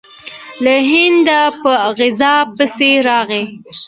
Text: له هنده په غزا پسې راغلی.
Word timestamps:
له 0.63 0.75
هنده 0.89 1.39
په 1.61 1.71
غزا 1.97 2.35
پسې 2.55 2.91
راغلی. 3.07 3.43